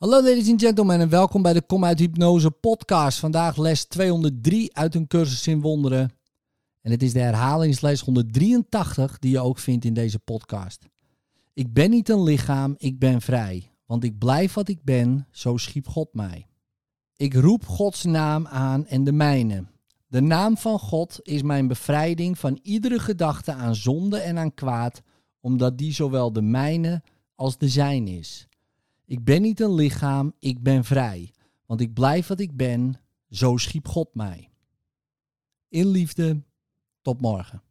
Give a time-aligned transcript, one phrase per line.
[0.00, 3.18] Hallo ladies and gentlemen en welkom bij de Kom uit Hypnose podcast.
[3.18, 6.10] Vandaag les 203 uit een cursus in wonderen.
[6.80, 10.84] En het is de herhalingsles 183 die je ook vindt in deze podcast.
[11.54, 13.72] Ik ben niet een lichaam, ik ben vrij.
[13.86, 16.46] Want ik blijf wat ik ben, zo schiep God mij.
[17.16, 19.64] Ik roep Gods naam aan en de mijne.
[20.06, 25.02] De naam van God is mijn bevrijding van iedere gedachte aan zonde en aan kwaad,
[25.40, 27.02] omdat die zowel de mijne
[27.34, 28.48] als de zijn is.
[29.10, 31.32] Ik ben niet een lichaam, ik ben vrij.
[31.66, 34.50] Want ik blijf wat ik ben, zo schiep God mij.
[35.68, 36.42] In liefde,
[37.02, 37.62] tot morgen.